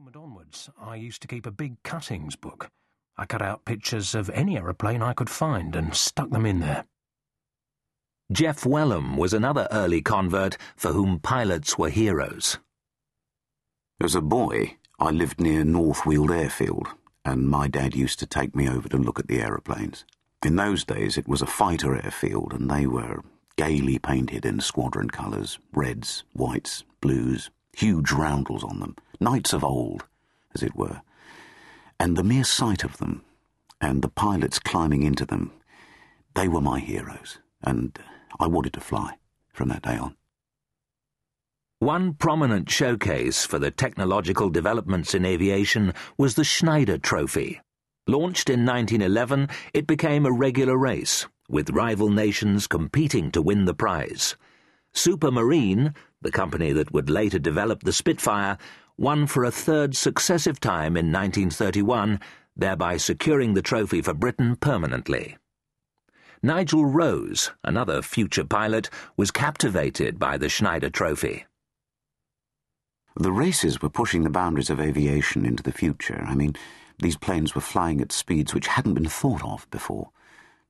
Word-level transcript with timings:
moment 0.00 0.16
onwards, 0.16 0.70
I 0.80 0.96
used 0.96 1.20
to 1.20 1.28
keep 1.28 1.44
a 1.44 1.50
big 1.50 1.82
cuttings 1.82 2.34
book. 2.34 2.70
I 3.18 3.26
cut 3.26 3.42
out 3.42 3.66
pictures 3.66 4.14
of 4.14 4.30
any 4.30 4.56
aeroplane 4.56 5.02
I 5.02 5.12
could 5.12 5.28
find 5.28 5.76
and 5.76 5.94
stuck 5.94 6.30
them 6.30 6.46
in 6.46 6.60
there. 6.60 6.86
Geoff 8.32 8.64
Wellum 8.64 9.18
was 9.18 9.34
another 9.34 9.68
early 9.70 10.00
convert 10.00 10.56
for 10.74 10.92
whom 10.92 11.18
pilots 11.18 11.76
were 11.76 11.90
heroes. 11.90 12.58
As 14.00 14.14
a 14.14 14.22
boy, 14.22 14.78
I 14.98 15.10
lived 15.10 15.38
near 15.38 15.64
North 15.64 16.06
Weald 16.06 16.30
Airfield, 16.30 16.88
and 17.26 17.46
my 17.46 17.68
dad 17.68 17.94
used 17.94 18.18
to 18.20 18.26
take 18.26 18.56
me 18.56 18.70
over 18.70 18.88
to 18.88 18.96
look 18.96 19.18
at 19.18 19.28
the 19.28 19.42
aeroplanes. 19.42 20.06
In 20.42 20.56
those 20.56 20.82
days, 20.82 21.18
it 21.18 21.28
was 21.28 21.42
a 21.42 21.46
fighter 21.46 21.94
airfield, 21.94 22.54
and 22.54 22.70
they 22.70 22.86
were 22.86 23.22
gaily 23.56 23.98
painted 23.98 24.46
in 24.46 24.60
squadron 24.60 25.10
colours 25.10 25.58
reds, 25.74 26.24
whites, 26.32 26.84
blues, 27.02 27.50
huge 27.76 28.12
roundels 28.12 28.64
on 28.64 28.80
them, 28.80 28.96
knights 29.20 29.52
of 29.52 29.62
old, 29.62 30.04
as 30.54 30.62
it 30.62 30.74
were. 30.74 31.02
And 31.98 32.16
the 32.16 32.24
mere 32.24 32.44
sight 32.44 32.82
of 32.82 32.96
them, 32.96 33.22
and 33.80 34.02
the 34.02 34.08
pilots 34.08 34.58
climbing 34.58 35.02
into 35.02 35.26
them, 35.26 35.52
they 36.34 36.48
were 36.48 36.60
my 36.60 36.80
heroes, 36.80 37.38
and 37.62 37.98
I 38.38 38.46
wanted 38.46 38.72
to 38.74 38.80
fly 38.80 39.18
from 39.52 39.68
that 39.68 39.82
day 39.82 39.96
on. 39.96 40.16
One 41.80 42.14
prominent 42.14 42.70
showcase 42.70 43.46
for 43.46 43.58
the 43.58 43.70
technological 43.70 44.50
developments 44.50 45.14
in 45.14 45.24
aviation 45.24 45.94
was 46.18 46.34
the 46.34 46.44
Schneider 46.44 46.98
Trophy. 46.98 47.60
Launched 48.06 48.50
in 48.50 48.66
1911, 48.66 49.48
it 49.72 49.86
became 49.86 50.26
a 50.26 50.32
regular 50.32 50.76
race, 50.76 51.26
with 51.48 51.70
rival 51.70 52.10
nations 52.10 52.66
competing 52.66 53.30
to 53.30 53.40
win 53.42 53.64
the 53.64 53.74
prize. 53.74 54.36
Supermarine, 54.92 55.94
the 56.22 56.30
company 56.30 56.72
that 56.72 56.92
would 56.92 57.08
later 57.08 57.38
develop 57.38 57.82
the 57.82 57.92
Spitfire, 57.92 58.58
won 58.96 59.26
for 59.26 59.44
a 59.44 59.50
third 59.50 59.96
successive 59.96 60.60
time 60.60 60.96
in 60.96 61.12
1931, 61.12 62.20
thereby 62.54 62.96
securing 62.96 63.54
the 63.54 63.62
trophy 63.62 64.02
for 64.02 64.12
Britain 64.12 64.56
permanently. 64.56 65.38
Nigel 66.42 66.84
Rose, 66.84 67.50
another 67.64 68.02
future 68.02 68.44
pilot, 68.44 68.90
was 69.16 69.30
captivated 69.30 70.18
by 70.18 70.36
the 70.36 70.48
Schneider 70.48 70.90
Trophy. 70.90 71.46
The 73.16 73.32
races 73.32 73.82
were 73.82 73.90
pushing 73.90 74.22
the 74.22 74.30
boundaries 74.30 74.70
of 74.70 74.80
aviation 74.80 75.44
into 75.44 75.62
the 75.62 75.72
future. 75.72 76.24
I 76.26 76.34
mean, 76.34 76.54
these 76.98 77.16
planes 77.16 77.54
were 77.54 77.60
flying 77.60 78.00
at 78.00 78.12
speeds 78.12 78.54
which 78.54 78.68
hadn't 78.68 78.94
been 78.94 79.08
thought 79.08 79.44
of 79.44 79.70
before. 79.70 80.10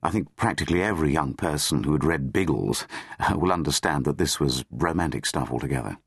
I 0.02 0.10
think 0.10 0.34
practically 0.36 0.82
every 0.82 1.12
young 1.12 1.34
person 1.34 1.84
who 1.84 1.92
had 1.92 2.04
read 2.04 2.32
Biggles 2.32 2.86
uh, 3.18 3.38
will 3.38 3.52
understand 3.52 4.04
that 4.06 4.18
this 4.18 4.40
was 4.40 4.64
romantic 4.70 5.26
stuff 5.26 5.50
altogether. 5.50 5.98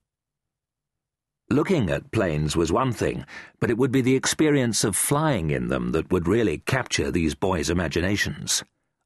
Looking 1.50 1.90
at 1.90 2.12
planes 2.12 2.56
was 2.56 2.72
one 2.72 2.92
thing, 2.92 3.26
but 3.60 3.70
it 3.70 3.78
would 3.78 3.92
be 3.92 4.02
the 4.02 4.16
experience 4.16 4.84
of 4.84 4.96
flying 4.96 5.52
in 5.52 5.68
them 5.68 5.92
that 5.92 6.12
would 6.12 6.28
really 6.28 6.60
capture 6.60 7.12
these 7.12 7.36
boys' 7.36 7.70
imaginations. 7.70 8.64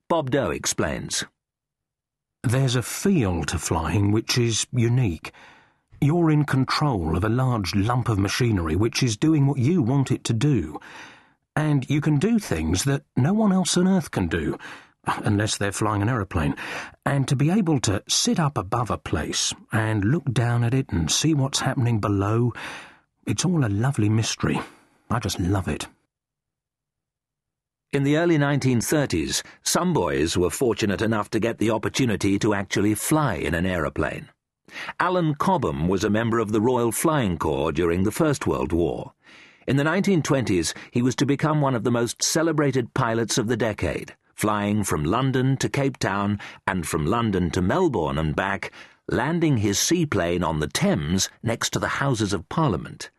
Bob 0.08 0.32
Doe 0.32 0.52
explains. 0.52 1.26
There's 2.44 2.76
a 2.76 2.82
feel 2.82 3.44
to 3.46 3.60
flying 3.60 4.14
which 4.14 4.38
is 4.38 4.66
unique. 4.72 5.34
You're 6.00 6.32
in 6.32 6.46
control 6.46 7.18
of 7.18 7.26
a 7.26 7.30
large 7.30 7.76
lump 7.76 8.08
of 8.08 8.20
machinery 8.20 8.78
which 8.78 9.04
is 9.04 9.18
doing 9.18 9.48
what 9.48 9.58
you 9.58 9.82
want 9.82 10.12
it 10.12 10.24
to 10.26 10.34
do. 10.34 10.80
And 11.58 11.90
you 11.90 12.02
can 12.02 12.20
do 12.20 12.38
things 12.38 12.84
that 12.84 13.02
no 13.16 13.34
one 13.34 13.52
else 13.52 13.78
on 13.78 13.88
Earth 13.88 14.12
can 14.12 14.28
do, 14.28 14.60
unless 15.08 15.58
they're 15.58 15.72
flying 15.72 16.04
an 16.04 16.08
aeroplane. 16.08 16.56
And 17.04 17.28
to 17.28 17.36
be 17.36 17.50
able 17.50 17.80
to 17.80 18.04
sit 18.08 18.40
up 18.40 18.60
above 18.60 18.92
a 18.92 18.98
place 19.00 19.56
and 19.72 20.06
look 20.06 20.32
down 20.32 20.64
at 20.64 20.76
it 20.76 20.92
and 20.92 21.10
see 21.10 21.34
what's 21.34 21.62
happening 21.62 22.00
below, 22.00 22.54
it's 23.26 23.44
all 23.44 23.66
a 23.66 23.74
lovely 23.74 24.08
mystery. 24.08 24.62
I 25.10 25.18
just 25.18 25.40
love 25.40 25.68
it. 25.68 25.88
In 27.92 28.04
the 28.04 28.18
early 28.18 28.38
1930s, 28.38 29.42
some 29.64 29.94
boys 29.94 30.38
were 30.38 30.52
fortunate 30.52 31.02
enough 31.02 31.32
to 31.32 31.40
get 31.40 31.58
the 31.58 31.72
opportunity 31.72 32.38
to 32.38 32.54
actually 32.54 32.94
fly 32.94 33.34
in 33.34 33.56
an 33.56 33.66
aeroplane. 33.66 34.30
Alan 35.00 35.34
Cobham 35.34 35.88
was 35.88 36.04
a 36.04 36.12
member 36.12 36.38
of 36.38 36.52
the 36.52 36.62
Royal 36.62 36.92
Flying 36.92 37.40
Corps 37.40 37.72
during 37.72 38.04
the 38.04 38.12
First 38.12 38.46
World 38.46 38.72
War. 38.72 39.14
In 39.68 39.76
the 39.76 39.84
1920s, 39.84 40.74
he 40.92 41.02
was 41.02 41.14
to 41.18 41.26
become 41.26 41.60
one 41.60 41.76
of 41.76 41.84
the 41.84 41.92
most 41.92 42.24
celebrated 42.24 42.94
pilots 42.94 43.38
of 43.38 43.48
the 43.48 43.58
decade, 43.58 44.16
flying 44.34 44.86
from 44.86 45.04
London 45.04 45.58
to 45.58 45.68
Cape 45.68 45.98
Town 45.98 46.40
and 46.66 46.88
from 46.88 47.06
London 47.06 47.52
to 47.52 47.62
Melbourne 47.62 48.18
and 48.18 48.34
back, 48.34 48.72
landing 49.10 49.58
his 49.58 49.78
seaplane 49.78 50.42
on 50.42 50.62
the 50.62 50.70
Thames 50.70 51.30
next 51.44 51.72
to 51.74 51.80
the 51.80 52.00
Houses 52.00 52.32
of 52.32 52.48
Parliament. 52.48 53.12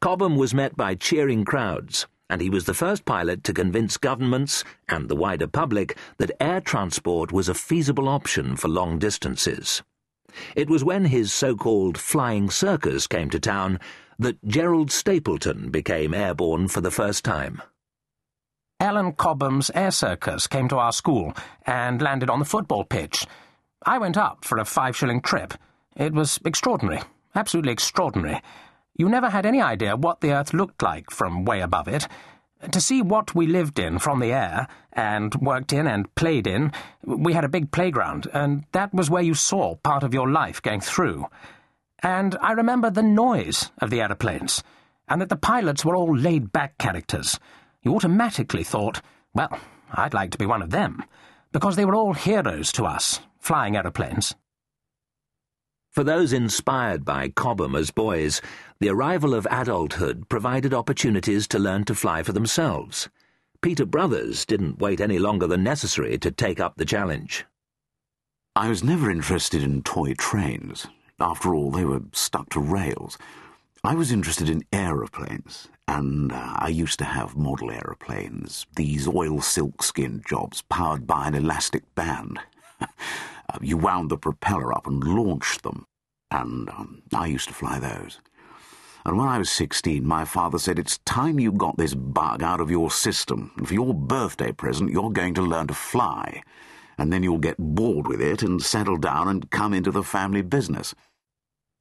Cobham 0.00 0.36
was 0.36 0.54
met 0.54 0.76
by 0.76 0.94
cheering 0.94 1.44
crowds 1.44 2.06
and 2.30 2.40
he 2.40 2.50
was 2.50 2.66
the 2.66 2.74
first 2.74 3.04
pilot 3.04 3.42
to 3.42 3.52
convince 3.52 3.96
governments 3.96 4.62
and 4.88 5.08
the 5.08 5.16
wider 5.16 5.46
public 5.46 5.96
that 6.18 6.30
air 6.40 6.60
transport 6.60 7.32
was 7.32 7.48
a 7.48 7.54
feasible 7.54 8.08
option 8.08 8.54
for 8.54 8.68
long 8.68 8.98
distances. 8.98 9.82
It 10.54 10.68
was 10.68 10.84
when 10.84 11.06
his 11.06 11.32
so-called 11.32 11.98
flying 11.98 12.50
circus 12.50 13.06
came 13.06 13.30
to 13.30 13.40
town 13.40 13.80
that 14.18 14.44
Gerald 14.44 14.90
Stapleton 14.90 15.70
became 15.70 16.12
airborne 16.12 16.68
for 16.68 16.80
the 16.80 16.90
first 16.90 17.24
time. 17.24 17.62
Alan 18.80 19.12
Cobham's 19.12 19.70
air 19.74 19.90
circus 19.90 20.46
came 20.46 20.68
to 20.68 20.78
our 20.78 20.92
school 20.92 21.34
and 21.66 22.00
landed 22.00 22.30
on 22.30 22.38
the 22.38 22.44
football 22.44 22.84
pitch. 22.84 23.26
I 23.84 23.98
went 23.98 24.16
up 24.16 24.44
for 24.44 24.58
a 24.58 24.64
five-shilling 24.64 25.22
trip. 25.22 25.54
It 25.96 26.12
was 26.12 26.38
extraordinary, 26.44 27.00
absolutely 27.34 27.72
extraordinary. 27.72 28.40
You 28.94 29.08
never 29.08 29.30
had 29.30 29.46
any 29.46 29.60
idea 29.60 29.96
what 29.96 30.20
the 30.20 30.32
earth 30.32 30.52
looked 30.52 30.82
like 30.82 31.10
from 31.10 31.44
way 31.44 31.60
above 31.60 31.88
it. 31.88 32.06
To 32.72 32.80
see 32.80 33.02
what 33.02 33.36
we 33.36 33.46
lived 33.46 33.78
in 33.78 34.00
from 34.00 34.18
the 34.18 34.32
air, 34.32 34.66
and 34.92 35.32
worked 35.36 35.72
in 35.72 35.86
and 35.86 36.12
played 36.16 36.48
in, 36.48 36.72
we 37.04 37.32
had 37.32 37.44
a 37.44 37.48
big 37.48 37.70
playground, 37.70 38.26
and 38.32 38.64
that 38.72 38.92
was 38.92 39.08
where 39.08 39.22
you 39.22 39.34
saw 39.34 39.76
part 39.76 40.02
of 40.02 40.12
your 40.12 40.28
life 40.28 40.60
going 40.60 40.80
through. 40.80 41.26
And 42.02 42.36
I 42.40 42.52
remember 42.52 42.90
the 42.90 43.02
noise 43.02 43.70
of 43.80 43.90
the 43.90 44.00
aeroplanes, 44.00 44.62
and 45.08 45.20
that 45.20 45.28
the 45.28 45.36
pilots 45.36 45.84
were 45.84 45.96
all 45.96 46.16
laid 46.16 46.52
back 46.52 46.78
characters. 46.78 47.38
You 47.82 47.94
automatically 47.94 48.62
thought, 48.62 49.02
well, 49.34 49.58
I'd 49.92 50.14
like 50.14 50.30
to 50.32 50.38
be 50.38 50.46
one 50.46 50.62
of 50.62 50.70
them, 50.70 51.02
because 51.52 51.76
they 51.76 51.84
were 51.84 51.94
all 51.94 52.12
heroes 52.12 52.70
to 52.72 52.84
us, 52.84 53.20
flying 53.38 53.76
aeroplanes. 53.76 54.34
For 55.90 56.04
those 56.04 56.32
inspired 56.32 57.04
by 57.04 57.30
Cobham 57.30 57.74
as 57.74 57.90
boys, 57.90 58.40
the 58.78 58.90
arrival 58.90 59.34
of 59.34 59.48
adulthood 59.50 60.28
provided 60.28 60.72
opportunities 60.72 61.48
to 61.48 61.58
learn 61.58 61.84
to 61.86 61.94
fly 61.94 62.22
for 62.22 62.32
themselves. 62.32 63.08
Peter 63.60 63.84
Brothers 63.84 64.44
didn't 64.44 64.78
wait 64.78 65.00
any 65.00 65.18
longer 65.18 65.48
than 65.48 65.64
necessary 65.64 66.16
to 66.18 66.30
take 66.30 66.60
up 66.60 66.76
the 66.76 66.84
challenge. 66.84 67.44
I 68.54 68.68
was 68.68 68.84
never 68.84 69.10
interested 69.10 69.62
in 69.62 69.82
toy 69.82 70.14
trains. 70.14 70.86
After 71.20 71.54
all, 71.54 71.70
they 71.70 71.84
were 71.84 72.02
stuck 72.12 72.48
to 72.50 72.60
rails. 72.60 73.18
I 73.82 73.94
was 73.94 74.12
interested 74.12 74.48
in 74.48 74.64
aeroplanes, 74.72 75.68
and 75.86 76.32
uh, 76.32 76.54
I 76.56 76.68
used 76.68 76.98
to 77.00 77.04
have 77.04 77.36
model 77.36 77.70
aeroplanes, 77.70 78.66
these 78.76 79.08
oil 79.08 79.40
silk 79.40 79.82
skin 79.82 80.22
jobs 80.28 80.62
powered 80.62 81.06
by 81.06 81.28
an 81.28 81.34
elastic 81.34 81.94
band. 81.94 82.38
uh, 82.80 82.86
you 83.60 83.76
wound 83.76 84.10
the 84.10 84.18
propeller 84.18 84.72
up 84.72 84.86
and 84.86 85.02
launched 85.02 85.62
them, 85.62 85.86
and 86.30 86.68
um, 86.70 87.02
I 87.14 87.26
used 87.26 87.48
to 87.48 87.54
fly 87.54 87.78
those. 87.78 88.20
And 89.04 89.16
when 89.16 89.28
I 89.28 89.38
was 89.38 89.50
16, 89.50 90.04
my 90.06 90.24
father 90.24 90.58
said, 90.58 90.78
It's 90.78 90.98
time 90.98 91.40
you 91.40 91.50
got 91.50 91.78
this 91.78 91.94
bug 91.94 92.42
out 92.42 92.60
of 92.60 92.70
your 92.70 92.90
system, 92.90 93.52
for 93.64 93.72
your 93.72 93.94
birthday 93.94 94.52
present, 94.52 94.90
you're 94.90 95.10
going 95.10 95.34
to 95.34 95.42
learn 95.42 95.68
to 95.68 95.74
fly. 95.74 96.42
And 96.98 97.12
then 97.12 97.22
you'll 97.22 97.38
get 97.38 97.56
bored 97.58 98.06
with 98.08 98.20
it 98.20 98.42
and 98.42 98.60
settle 98.60 98.96
down 98.96 99.28
and 99.28 99.50
come 99.50 99.72
into 99.72 99.92
the 99.92 100.02
family 100.02 100.42
business. 100.42 100.94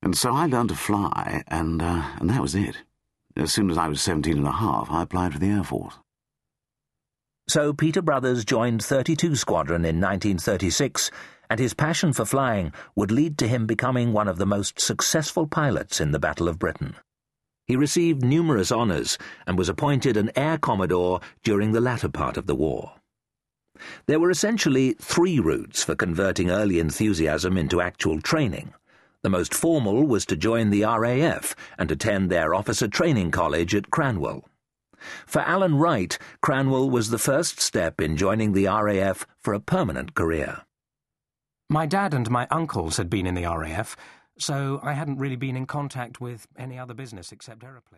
And 0.01 0.15
so 0.15 0.33
I 0.33 0.45
learned 0.45 0.69
to 0.69 0.75
fly, 0.75 1.43
and, 1.47 1.81
uh, 1.81 2.03
and 2.19 2.29
that 2.29 2.41
was 2.41 2.55
it. 2.55 2.77
As 3.35 3.51
soon 3.51 3.69
as 3.69 3.77
I 3.77 3.87
was 3.87 4.01
17 4.01 4.37
and 4.37 4.47
a 4.47 4.51
half, 4.51 4.89
I 4.91 5.03
applied 5.03 5.33
for 5.33 5.39
the 5.39 5.49
Air 5.49 5.63
Force. 5.63 5.95
So 7.49 7.73
Peter 7.73 8.01
Brothers 8.01 8.43
joined 8.43 8.83
32 8.83 9.35
Squadron 9.35 9.85
in 9.85 10.01
1936, 10.01 11.11
and 11.49 11.59
his 11.59 11.73
passion 11.73 12.11
for 12.13 12.25
flying 12.25 12.73
would 12.95 13.11
lead 13.11 13.37
to 13.37 13.47
him 13.47 13.65
becoming 13.65 14.11
one 14.11 14.27
of 14.27 14.37
the 14.37 14.45
most 14.45 14.79
successful 14.81 15.47
pilots 15.47 16.01
in 16.01 16.11
the 16.11 16.19
Battle 16.19 16.49
of 16.49 16.59
Britain. 16.59 16.95
He 17.65 17.75
received 17.75 18.23
numerous 18.23 18.71
honours 18.71 19.17
and 19.45 19.57
was 19.57 19.69
appointed 19.69 20.17
an 20.17 20.31
Air 20.35 20.57
Commodore 20.57 21.21
during 21.43 21.71
the 21.71 21.81
latter 21.81 22.09
part 22.09 22.37
of 22.37 22.47
the 22.47 22.55
war. 22.55 22.93
There 24.07 24.19
were 24.19 24.31
essentially 24.31 24.93
three 24.93 25.39
routes 25.39 25.83
for 25.83 25.95
converting 25.95 26.49
early 26.49 26.79
enthusiasm 26.79 27.57
into 27.57 27.81
actual 27.81 28.21
training. 28.21 28.73
The 29.27 29.31
most 29.31 29.53
formal 29.53 30.07
was 30.07 30.25
to 30.27 30.37
join 30.37 30.69
the 30.69 30.83
RAF 30.83 31.53
and 31.77 31.91
attend 31.91 32.31
their 32.31 32.55
officer 32.55 32.87
training 32.87 33.31
college 33.31 33.75
at 33.75 33.89
Cranwell. 33.89 34.45
For 35.25 35.41
Alan 35.41 35.75
Wright, 35.75 36.17
Cranwell 36.41 36.89
was 36.89 37.09
the 37.09 37.17
first 37.17 37.59
step 37.59 37.99
in 37.99 38.15
joining 38.15 38.53
the 38.53 38.67
RAF 38.67 39.27
for 39.37 39.53
a 39.53 39.59
permanent 39.59 40.13
career. 40.13 40.61
My 41.69 41.85
dad 41.85 42.13
and 42.13 42.29
my 42.29 42.47
uncles 42.49 42.95
had 42.95 43.09
been 43.09 43.27
in 43.27 43.35
the 43.35 43.43
RAF, 43.43 43.97
so 44.39 44.79
I 44.81 44.93
hadn't 44.93 45.17
really 45.17 45.35
been 45.35 45.57
in 45.57 45.65
contact 45.65 46.21
with 46.21 46.47
any 46.57 46.79
other 46.79 46.93
business 46.93 47.33
except 47.33 47.65
aeroplanes. 47.65 47.95